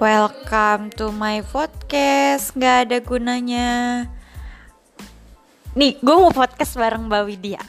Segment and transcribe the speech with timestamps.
[0.00, 2.56] Welcome to my podcast.
[2.56, 4.08] Gak ada gunanya.
[5.76, 7.60] Nih, gue mau podcast bareng Mbak Widya.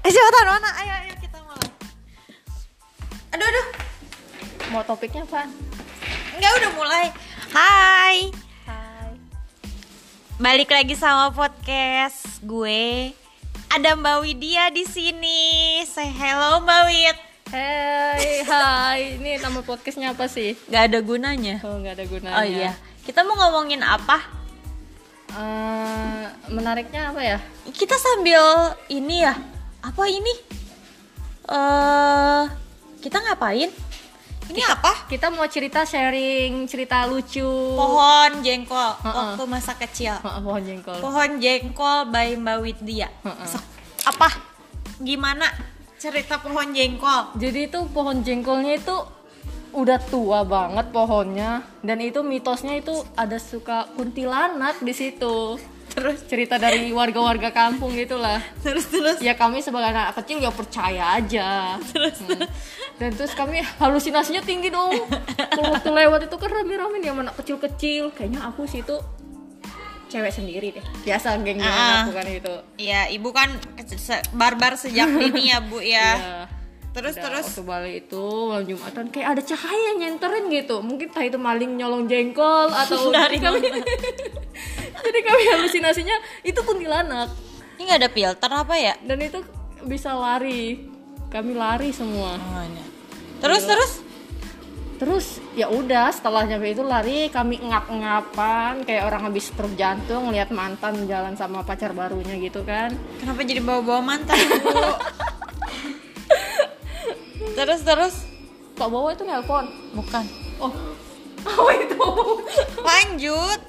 [0.00, 0.72] Eh, cepetan mana?
[0.80, 1.68] Ayo, ayo kita mulai
[3.36, 3.66] Aduh, aduh.
[4.72, 5.52] Mau topiknya apa?
[6.32, 7.06] Enggak, udah mulai.
[7.52, 8.32] Hai.
[8.64, 9.12] Hai.
[10.40, 13.12] Balik lagi sama podcast gue.
[13.68, 15.84] Ada Mbak Widya di sini.
[15.84, 19.00] Say hello Mbak Wid Hai, hai.
[19.18, 20.54] Ini nama podcastnya apa sih?
[20.66, 22.36] Gak ada gunanya Oh, nggak ada gunanya.
[22.36, 24.22] Oh iya Kita mau ngomongin apa?
[25.30, 27.38] Eh, menariknya apa ya?
[27.66, 28.42] kita sambil
[28.88, 29.34] ini ya
[29.80, 30.34] apa ini
[31.46, 32.44] eh
[32.98, 33.70] kita ngapain
[34.46, 37.46] ini apa Kita mau cerita sharing cerita lucu.
[37.74, 39.14] pohon jengkol Heeh.
[39.14, 40.98] waktu masa kecil Oh, pohon jengkol.
[40.98, 43.46] pohon jengkol by Mbak Widya Heeh.
[43.46, 43.62] Sok,
[44.04, 44.28] apa
[44.98, 45.46] gimana
[46.00, 47.36] cerita pohon jengkol.
[47.36, 48.96] Jadi itu pohon jengkolnya itu
[49.76, 51.60] udah tua banget pohonnya.
[51.84, 55.60] Dan itu mitosnya itu ada suka kuntilanak di situ.
[55.90, 56.22] Terus?
[56.24, 58.40] Cerita dari warga-warga kampung gitulah.
[58.64, 59.18] terus terus?
[59.20, 61.76] Ya kami sebagai anak kecil ya percaya aja.
[61.76, 62.48] Hmm.
[63.00, 65.04] dan terus kami halusinasinya tinggi dong.
[65.36, 68.14] Kalau waktu lewat itu kan rame-rame dia anak kecil-kecil.
[68.16, 68.96] Kayaknya aku sih itu
[70.10, 70.84] cewek sendiri deh.
[71.06, 72.02] Biasa geng Ah.
[72.02, 73.54] aku kan itu ya ibu kan
[74.34, 76.10] barbar sejak dini ya bu ya.
[76.18, 76.38] Iya.
[76.90, 77.46] terus Udah, terus?
[77.46, 80.82] waktu balik itu malam jumatan kayak ada cahaya nyenterin gitu.
[80.82, 83.62] Mungkin entah itu maling nyolong jengkol atau Dari kami
[85.06, 87.30] jadi kami halusinasinya itu kuntilanak.
[87.78, 88.98] Ini nggak ada filter apa ya?
[89.06, 89.38] Dan itu
[89.86, 90.82] bisa lari.
[91.30, 92.34] Kami lari semua.
[93.38, 93.90] Terus terus
[95.00, 100.52] Terus ya udah setelah nyampe itu lari kami ngap-ngapan kayak orang habis stroke jantung ngeliat
[100.52, 102.92] mantan jalan sama pacar barunya gitu kan.
[103.16, 104.60] Kenapa jadi bawa-bawa mantan, Bu?
[107.56, 108.14] terus terus
[108.76, 109.72] Pak bawa itu nelpon.
[109.96, 110.24] bukan.
[110.60, 110.72] Oh.
[111.48, 111.96] Oh itu.
[112.84, 113.60] Lanjut.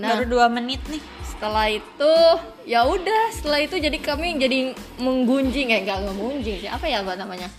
[0.00, 0.16] Nah.
[0.16, 1.04] Baru dua menit nih.
[1.20, 2.12] Setelah itu
[2.64, 7.20] ya udah setelah itu jadi kami jadi menggunjing kayak nggak ngegunjing sih apa ya mbak
[7.20, 7.52] namanya?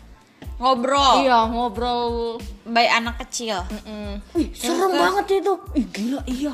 [0.58, 1.22] Ngobrol.
[1.22, 2.38] Iya ngobrol.
[2.66, 3.62] Baik anak kecil.
[3.70, 4.22] Mm-mm.
[4.36, 5.54] Ih, serem banget itu.
[5.78, 6.54] Ih, gila iya.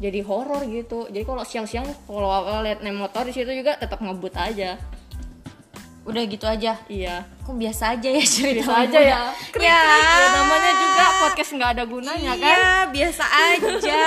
[0.00, 1.04] Jadi horor gitu.
[1.10, 4.78] Jadi kalau siang-siang kalau awal lihat naik motor di situ juga tetap ngebut aja.
[6.08, 6.80] Udah gitu aja.
[6.88, 7.26] Iya.
[7.44, 9.18] Kok biasa aja ya cerita Biasa aja ya.
[9.52, 9.76] Krik, Ya.
[9.84, 10.08] krik.
[10.08, 12.56] Ya, namanya juga podcast nggak ada gunanya kan.
[12.56, 14.00] Iya, biasa aja,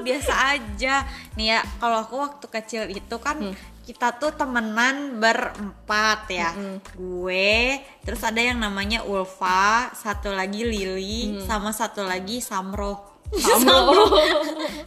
[0.00, 0.94] biasa aja.
[1.36, 3.54] Nih ya, kalau aku waktu kecil itu kan Hmm.
[3.84, 6.50] Kita tuh temenan berempat ya.
[6.96, 11.44] Gue, terus ada yang namanya Ulfa, satu lagi Lili, Hmm.
[11.44, 12.40] sama satu lagi
[13.40, 14.06] Samro.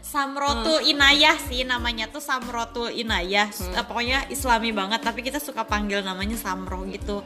[0.02, 0.48] Samro.
[0.58, 3.52] Samrotul Inayah sih namanya tuh Samrotul Inayah.
[3.52, 7.24] Eh, pokoknya islami banget tapi kita suka panggil namanya Samro gitu.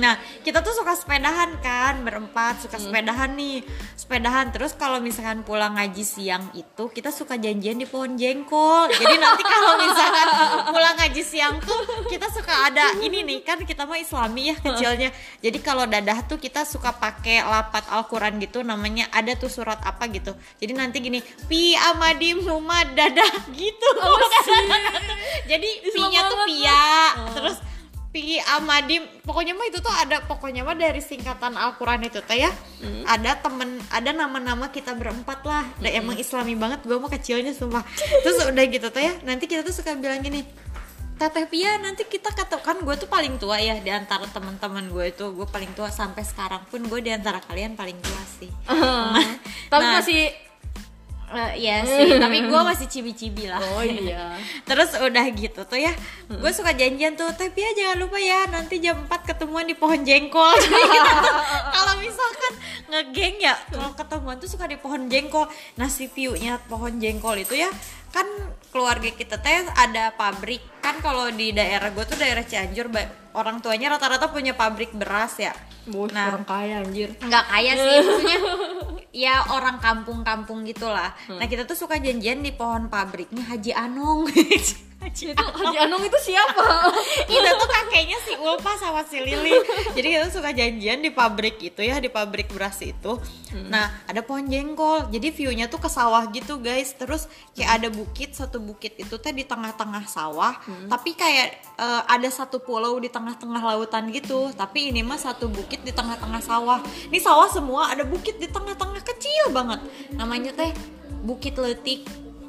[0.00, 3.60] Nah kita tuh suka sepedahan kan berempat suka sepedahan nih.
[3.98, 8.88] Sepedahan terus kalau misalkan pulang ngaji siang itu kita suka janjian di pohon jengkol.
[8.88, 10.28] Jadi nanti kalau misalkan
[10.72, 15.10] pulang ngaji siang tuh kita suka ada ini nih kan kita mah islami ya kecilnya.
[15.44, 20.08] Jadi kalau dadah tuh kita suka pakai lapat Al-Quran gitu namanya ada tuh surat apa
[20.08, 21.18] gitu jadi nanti gini
[21.50, 23.90] pi amadim rumah dadah gitu.
[25.50, 26.86] Jadi pi-nya tuh banget, pia.
[27.34, 27.58] terus
[28.14, 32.52] pi amadim pokoknya mah itu tuh ada pokoknya mah dari singkatan Al-Quran itu teh ya
[33.08, 35.66] ada temen ada nama-nama kita berempat lah.
[35.82, 37.82] Udah emang islami banget gue mah kecilnya sumpah.
[38.22, 40.46] Terus udah gitu teh ya nanti kita tuh suka bilang gini
[41.22, 45.10] Teteh Pia nanti kita kata kan gue tuh paling tua ya di antara teman-teman gue
[45.14, 48.50] itu gue paling tua sampai sekarang pun gue di antara kalian paling tua sih.
[49.72, 50.02] Tapi Nah.
[50.02, 50.51] masih
[51.32, 53.56] Eh, Iya sih, tapi gue masih cibi-cibi lah.
[53.58, 54.36] Oh iya.
[54.68, 55.92] Terus udah gitu tuh ya,
[56.28, 60.00] gue suka janjian tuh, tapi ya jangan lupa ya nanti jam 4 ketemuan di pohon
[60.02, 60.52] jengkol.
[60.62, 60.84] Tuh
[61.72, 62.52] kalau misalkan
[62.88, 65.48] ngegeng ya, kalau ketemuan tuh suka di pohon jengkol.
[65.74, 67.72] Nah si view-nya pohon jengkol itu ya,
[68.10, 68.28] kan
[68.68, 72.88] keluarga kita teh ada pabrik kan kalau di daerah gue tuh daerah Cianjur
[73.32, 75.52] orang tuanya rata-rata punya pabrik beras ya.
[75.82, 76.30] Bos Nah.
[76.30, 77.10] orang kaya anjir.
[77.18, 78.38] nggak kaya sih maksudnya
[79.12, 81.12] ya orang kampung-kampung gitulah.
[81.28, 84.24] Nah kita tuh suka janjian di pohon pabriknya Haji Haji
[85.10, 86.66] Itu Haji Anong itu siapa?
[87.34, 89.54] itu tuh kakeknya si Ulfa sama si Lili.
[89.96, 93.18] Jadi kita suka janjian di pabrik itu ya di pabrik beras itu.
[93.68, 96.94] Nah ada pohon jengkol jadi viewnya tuh ke sawah gitu guys.
[96.94, 100.56] Terus kayak ada bukit satu bukit itu teh di tengah-tengah sawah.
[100.86, 104.54] Tapi kayak eh, ada satu pulau di tengah-tengah lautan gitu.
[104.54, 106.78] Tapi ini mah satu bukit di tengah-tengah sawah.
[107.10, 109.82] Ini sawah semua ada bukit di tengah-tengah kecil banget.
[110.14, 110.72] Namanya teh
[111.22, 112.02] Bukit Letik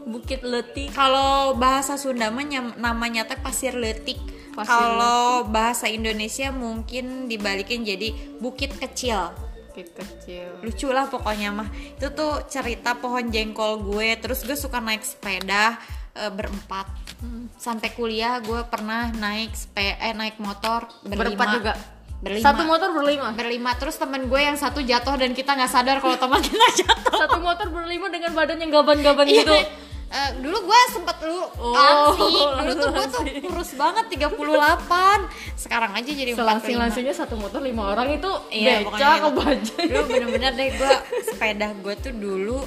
[0.03, 0.91] Bukit Letik.
[0.91, 2.43] kalau bahasa Sunda mah
[2.75, 4.19] namanya teh pasir letik.
[4.53, 9.33] Kalau bahasa Indonesia mungkin dibalikin jadi bukit kecil.
[9.73, 10.61] kid kecil.
[10.61, 11.65] Lucu lah pokoknya mah.
[11.97, 14.13] Itu tuh cerita pohon jengkol gue.
[14.21, 15.81] Terus gue suka naik sepeda
[16.13, 16.85] eh, berempat.
[17.57, 21.17] Sampai kuliah gue pernah naik spe eh naik motor berlima.
[21.17, 21.73] Berempat juga?
[22.21, 22.45] Berlima.
[22.45, 23.27] Satu motor berlima?
[23.33, 23.71] Berlima.
[23.73, 27.17] Terus temen gue yang satu jatuh dan kita nggak sadar kalau teman kita jatuh.
[27.25, 29.41] Satu motor berlima dengan badan yang gaban-gaban Iya.
[29.41, 29.57] gitu
[30.13, 32.13] Eh, dulu gue sempet lu Oh,
[32.53, 34.37] dulu tuh gue tuh kurus banget 38
[35.57, 39.25] sekarang aja jadi 45 selangsing langsingnya satu motor lima orang itu Iya, beca pokoknya ke
[39.25, 39.33] itu.
[39.35, 40.93] bajai dulu bener-bener deh gue
[41.25, 42.59] sepeda gue tuh dulu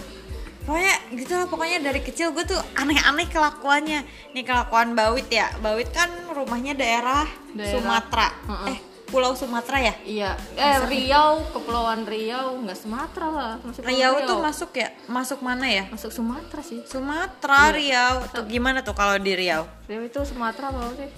[0.67, 4.03] pokoknya gitu lah pokoknya dari kecil gue tuh aneh-aneh kelakuannya.
[4.35, 5.47] Nih kelakuan Bawit ya.
[5.57, 7.23] Bawit kan rumahnya daerah,
[7.55, 7.71] Daerah.
[7.71, 8.29] Sumatera.
[8.43, 8.75] Heeh.
[8.75, 9.95] eh Pulau Sumatera ya?
[10.03, 10.31] Iya.
[10.59, 13.55] Eh Riau kepulauan Riau nggak Sumatera lah.
[13.63, 14.89] Masuk Riau tuh masuk ya?
[15.07, 15.85] Masuk mana ya?
[15.89, 16.83] Masuk Sumatera sih.
[16.91, 18.27] Sumatera Riau.
[18.35, 19.63] Tuh gimana tuh kalau di Riau?
[19.87, 21.11] Riau itu Sumatera apa sih?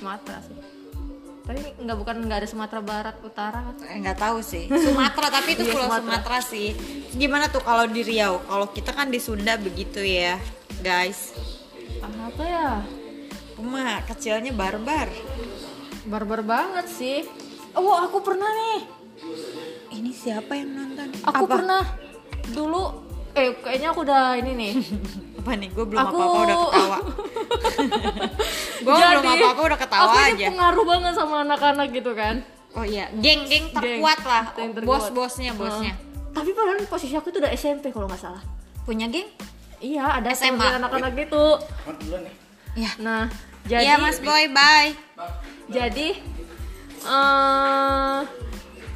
[0.00, 0.56] Sumatera sih.
[1.40, 3.74] Tapi nggak bukan nggak ada Sumatera Barat Utara kan?
[3.84, 4.64] Eh, nggak tahu sih.
[4.72, 6.04] Sumatera tapi itu Iya, Pulau Sumatera.
[6.24, 6.68] Sumatera sih.
[7.12, 8.40] Gimana tuh kalau di Riau?
[8.48, 10.40] Kalau kita kan di Sunda begitu ya
[10.80, 11.36] guys.
[12.00, 12.80] Apa ya?
[13.60, 15.12] Uma kecilnya barbar
[16.08, 17.18] barbar banget sih.
[17.76, 18.80] Oh aku pernah nih.
[20.00, 21.08] Ini siapa yang nonton?
[21.28, 21.52] Aku apa?
[21.60, 21.84] pernah.
[22.50, 22.82] Dulu
[23.36, 24.72] eh kayaknya aku udah ini nih.
[25.40, 25.72] Apa nih?
[25.72, 26.98] Gue belum Aku- apa apa udah ketawa.
[28.84, 30.46] Gue belum apa apa udah ketawa aku aja.
[30.52, 32.44] pengaruh banget sama anak-anak gitu kan.
[32.76, 34.52] Oh iya geng geng terkuat lah.
[34.52, 35.00] Geng terkuat.
[35.00, 35.96] bos bosnya bosnya.
[36.36, 38.44] Tapi padahal posisi aku itu udah SMP kalau nggak salah.
[38.84, 39.32] Punya geng?
[39.80, 40.76] Iya ada SMA.
[40.76, 41.56] Anak-anak gitu.
[42.76, 43.32] Ya nah
[43.64, 44.92] jadi iya mas boy bye
[45.70, 46.08] jadi
[47.00, 48.20] eh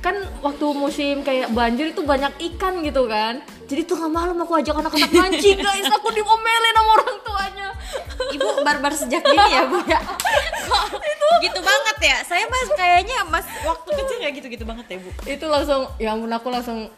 [0.05, 3.41] kan waktu musim kayak banjir itu banyak ikan gitu kan.
[3.65, 5.88] Jadi tengah malam aku ajak anak-anak mancing guys.
[5.88, 7.69] Aku diomelin sama orang tuanya.
[8.37, 9.97] Ibu barbar sejak dini ya bu ya?
[10.69, 10.85] Kok
[11.41, 12.17] gitu banget ya?
[12.21, 15.11] Saya mas kayaknya mas waktu kecil kayak gitu gitu banget ya bu.
[15.25, 16.93] Itu langsung ya ampun aku langsung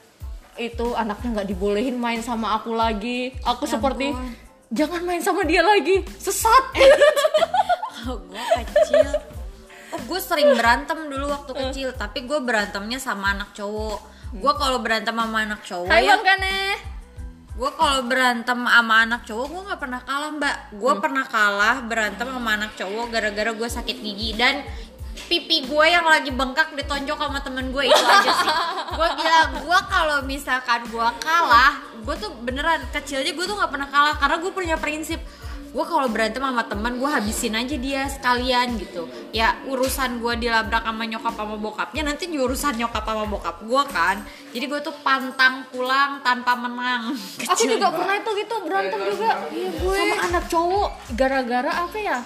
[0.59, 3.31] itu anaknya nggak dibolehin main sama aku lagi.
[3.47, 4.35] Aku seperti ampun.
[4.75, 6.65] jangan main sama dia lagi sesat.
[8.07, 8.39] Oh, gue
[8.71, 9.36] kecil.
[9.95, 13.99] Oh, gue sering berantem dulu waktu kecil, tapi gue berantemnya sama anak cowok.
[14.35, 16.19] Gue kalau berantem sama anak cowok Hai ya,
[17.57, 20.57] gue kalau berantem sama anak cowok gue nggak pernah kalah mbak.
[20.77, 24.61] Gue pernah kalah berantem sama anak cowok gara-gara gue sakit gigi dan
[25.27, 28.53] pipi gue yang lagi bengkak ditonjok sama temen gue itu aja sih.
[29.01, 33.89] gue bilang gue kalau misalkan gue kalah, gue tuh beneran kecilnya gue tuh nggak pernah
[33.89, 35.19] kalah karena gue punya prinsip
[35.77, 39.05] gue kalau berantem sama teman gue habisin aja dia sekalian gitu.
[39.29, 43.83] Ya urusan gue dilabrak sama nyokap sama bokapnya nanti juga urusan nyokap sama bokap gue
[43.93, 44.17] kan.
[44.57, 47.13] Jadi gue tuh pantang pulang tanpa menang.
[47.53, 49.31] Aku juga pernah itu gitu berantem juga.
[49.53, 49.97] Iya, gue.
[50.01, 52.19] sama anak cowok gara-gara apa ya?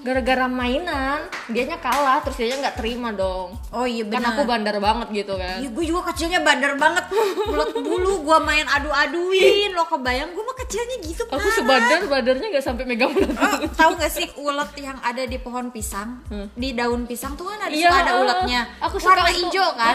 [0.00, 3.56] Gara-gara mainan dianya kalah terus dianya nggak terima dong.
[3.72, 4.36] Oh iya kan benar.
[4.36, 5.64] aku bandar banget gitu kan.
[5.64, 7.08] Iya gue juga kecilnya bandar banget.
[7.48, 9.72] Bulat bulu gue main adu-aduin.
[9.72, 11.56] Lo kebayang gue kecilnya gitu aku parah.
[11.58, 13.34] sebandar badannya nggak sampai megang ulat.
[13.34, 16.22] Oh, tahu gak sih ulet yang ada di pohon pisang?
[16.54, 19.94] Di daun pisang tuh kan ada Iya, suka ada uletnya aku suka warna hijau kan?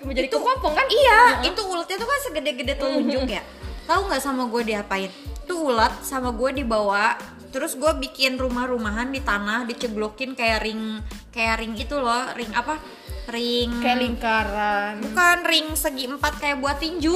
[0.00, 0.86] Menjadi Itu- kepompong kan?
[0.86, 3.42] iya itu uletnya tuh kan segede-gede telunjuk ya.
[3.84, 5.12] Tahu nggak sama gue diapain?
[5.44, 10.98] Tuh ulet sama gue dibawa terus gue bikin rumah-rumahan di tanah diceblokin kayak ring
[11.30, 12.80] kayak ring itu loh ring apa?
[13.26, 14.94] Ring kayak lingkaran.
[15.00, 17.14] Bukan ring segi empat kayak buat tinju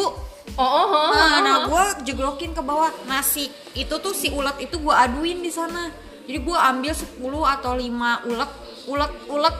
[0.55, 1.61] oh oh, oh, Nah, oh, nah oh.
[1.67, 2.89] gue jeglokin ke bawah.
[3.05, 5.93] Nasi itu tuh si ulet itu gue aduin di sana.
[6.25, 7.85] Jadi gue ambil 10 atau 5
[8.27, 8.51] ulet
[8.87, 9.57] ulet ulet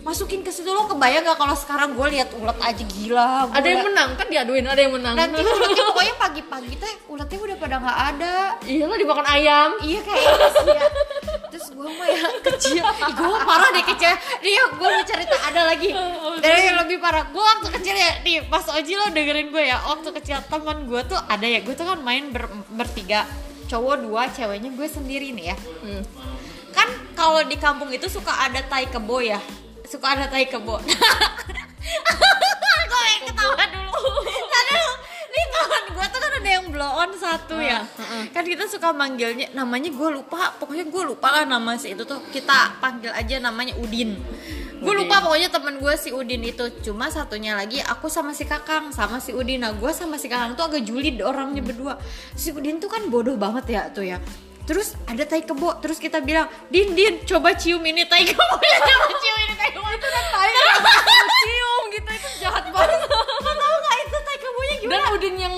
[0.00, 0.66] masukin ke situ.
[0.66, 3.46] Lo kebayang gak kalau sekarang gue lihat ulet aja gila?
[3.46, 4.10] Gua ada yang liat- menang?
[4.14, 5.14] Kan diaduin ada yang menang.
[5.14, 8.34] Nanti uletnya pokoknya pagi-pagi teh uletnya udah pada nggak ada.
[8.62, 9.70] Iyalah dimakan ayam.
[9.80, 10.82] Iya kayaknya sih ya
[11.56, 12.84] terus gue mah ya kecil.
[13.16, 14.12] Gue parah deh kecil.
[14.44, 15.88] Dia gue mau cerita ada lagi.
[16.44, 17.24] Dan yang lebih parah.
[17.32, 21.00] Gue waktu kecil ya nih pas Oji lo dengerin gue ya waktu kecil teman gue
[21.08, 21.64] tuh ada ya.
[21.64, 23.24] Gue tuh kan main ber- bertiga.
[23.72, 25.56] Cowok dua ceweknya gue sendiri nih ya.
[25.80, 26.04] Hmm.
[26.76, 29.40] kan kalau di kampung itu suka ada tai kebo ya.
[29.88, 30.76] Suka ada tai kebo.
[32.86, 33.96] Gue yang ketawa dulu.
[34.52, 34.92] Tadi dulu
[35.32, 37.82] nih teman gue tuh yang blow on satu ya.
[38.30, 42.22] kan kita suka manggilnya namanya gue lupa pokoknya gue lupa lah nama si itu tuh.
[42.30, 44.14] Kita panggil aja namanya Udin.
[44.76, 46.64] Gue lupa pokoknya teman gue si Udin itu.
[46.84, 49.64] Cuma satunya lagi aku sama si Kakang sama si Udin.
[49.64, 51.96] Nah gue sama si Kakang tuh agak julid orangnya berdua.
[52.36, 54.20] Si Udin tuh kan bodoh banget ya tuh ya.
[54.66, 58.42] Terus ada tai kebo, terus kita bilang, Din, Din, coba cium ini tai kebo
[58.90, 60.50] Coba cium ini tai kebo Itu kan tai
[61.46, 62.98] cium gitu itu jahat banget.
[63.46, 65.06] Tau gak itu tai kebonya dan gimana?
[65.14, 65.56] udin yang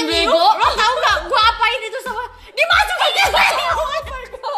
[0.00, 0.46] yang Bego.
[0.56, 3.54] lo tau gak gue apain itu sama Dimasukin ke tai
[4.32, 4.56] kebo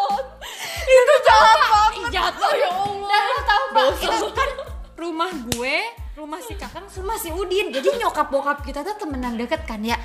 [0.83, 1.59] itu jahat
[1.93, 2.59] Ih, jahat banget.
[2.63, 3.09] Ya Allah.
[3.09, 4.49] Dan lo tau gak, itu kan
[4.97, 5.75] rumah gue
[6.13, 7.73] rumah si kakang sama si Udin.
[7.73, 9.97] Jadi nyokap bokap kita tuh temenan deket kan ya?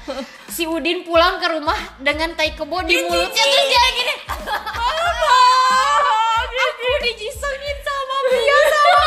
[0.49, 3.45] Si Udin pulang ke rumah dengan tai kebo di mulutnya.
[3.45, 4.14] terus dia gini
[6.59, 9.07] aku dijisengin sama Pia sama.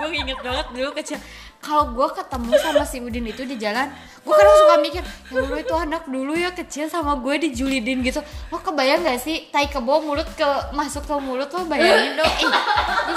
[0.00, 1.18] Gue inget banget dulu kecil
[1.60, 5.02] kalau gue ketemu sama si Udin itu di jalan gue kadang suka mikir
[5.32, 8.20] ya Allah itu anak dulu ya kecil sama gue dijulidin gitu.
[8.52, 12.34] Lo kebayang gak sih tai kebo mulut ke masuk ke mulut lo bayangin dong.
[12.40, 12.52] Ih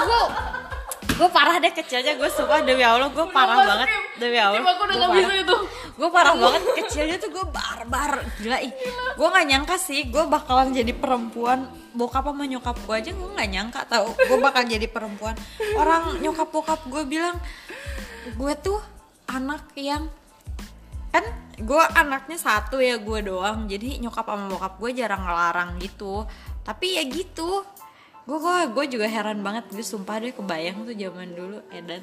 [0.00, 0.22] gue
[1.14, 4.60] gue parah deh kecilnya gue sumpah demi Allah gue parah Sumpah, banget demi Allah.
[4.60, 5.36] Udah Gua gak parah.
[5.44, 5.56] itu.
[5.94, 8.72] gue parah banget kecilnya tuh gue barbar gila ih.
[9.14, 11.68] Gue nggak nyangka sih gue bakalan jadi perempuan.
[11.94, 15.36] Bokap sama nyokap gue aja gue nggak nyangka tau gue bakal jadi perempuan.
[15.78, 17.38] Orang nyokap bokap gue bilang
[18.32, 18.80] gue tuh
[19.28, 20.08] anak yang
[21.14, 23.70] kan gue anaknya satu ya gue doang.
[23.70, 26.26] Jadi nyokap sama bokap gue jarang ngelarang gitu.
[26.66, 27.62] Tapi ya gitu.
[28.24, 29.70] Gue gue gue juga heran banget.
[29.70, 32.02] Gue sumpah deh kebayang tuh zaman dulu Edan.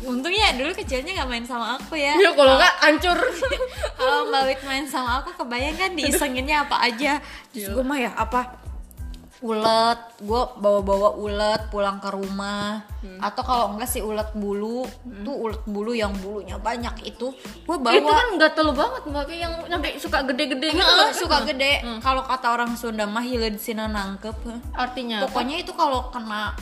[0.00, 2.16] Untungnya dulu kecilnya nggak main sama aku ya.
[2.16, 3.18] Ya kalau nggak hancur.
[4.00, 7.20] kalau Mbak Wit main sama aku kebayang kan diisenginnya apa aja.
[7.52, 8.69] Terus gue mah ya apa
[9.40, 12.84] ulet gue bawa-bawa ulet pulang ke rumah.
[13.16, 14.84] Atau kalau enggak sih ulet bulu
[15.24, 17.32] tuh ulet bulu yang bulunya banyak itu
[17.64, 17.96] gue bawa.
[17.96, 21.16] itu kan nggak terlalu banget mbak Kayak yang sampai suka gede-gede gitu Heeh, kan?
[21.16, 21.72] suka gede.
[22.04, 24.36] Kalau kata orang Sunda mah hileud sina nangkep
[24.76, 25.32] artinya apa?
[25.32, 26.52] pokoknya itu kalau kena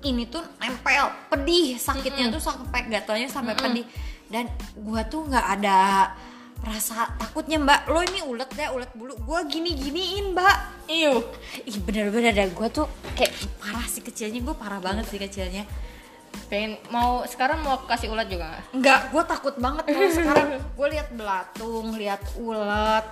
[0.00, 3.84] ini tuh nempel pedih sakitnya tuh sampai gatonya sampai pedih.
[4.28, 4.44] Dan
[4.76, 6.12] gua tuh nggak ada
[6.60, 7.88] rasa takutnya mbak.
[7.88, 9.16] Lo ini ulet deh ulet bulu.
[9.20, 10.56] Gua gini giniin mbak.
[10.86, 11.22] Iu.
[11.62, 14.40] ih bener-bener deh gua tuh kayak parah sih kecilnya.
[14.40, 15.64] Gua parah banget sih kecilnya.
[16.46, 18.64] Pengen mau sekarang mau kasih ulat juga nggak?
[18.74, 20.48] Enggak, gue takut banget kalau sekarang
[20.78, 23.06] gue lihat belatung, lihat ulet,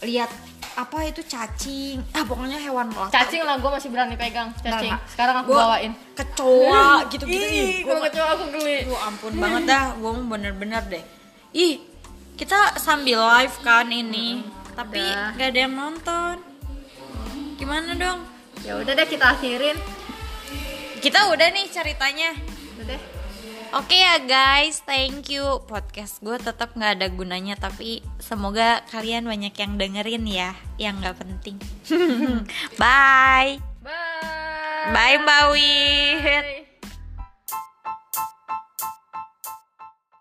[0.00, 0.28] lihat
[0.74, 3.14] apa itu cacing, ah pokoknya hewan melata.
[3.14, 4.72] cacing lah gue masih berani pegang cacing.
[4.76, 5.00] Nggak, nggak.
[5.08, 5.92] sekarang aku Gua bawain.
[6.12, 7.44] kecoa gitu-gitu.
[7.46, 8.76] Ih, Ih, kalau gua kecoa aku geli.
[8.82, 11.04] Aduh ampun banget dah, gue mau bener-bener deh.
[11.54, 11.74] Ih,
[12.34, 14.42] kita sambil live kan ini,
[14.74, 15.34] tapi Udah.
[15.34, 16.36] gak ada yang nonton.
[17.54, 18.20] Gimana dong?
[18.64, 19.76] ya udah deh kita akhirin
[20.98, 22.32] Kita udah nih ceritanya.
[22.74, 23.02] udah deh
[23.74, 25.42] Oke ya guys, thank you.
[25.66, 31.18] Podcast gue tetap nggak ada gunanya, tapi semoga kalian banyak yang dengerin ya, yang nggak
[31.18, 31.58] penting.
[32.80, 36.22] Bye, bye bye Mbak Wit.
[36.22, 36.62] Bye.